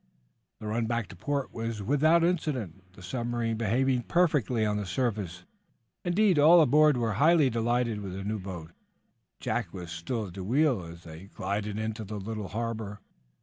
[0.59, 5.43] The run back to port was without incident, the submarine behaving perfectly on the surface.
[6.03, 8.71] Indeed, all aboard were highly delighted with the new boat.
[9.39, 12.99] Jack was still at the wheel as they glided into the little harbor.